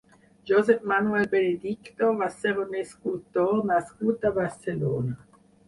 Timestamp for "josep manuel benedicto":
0.51-2.09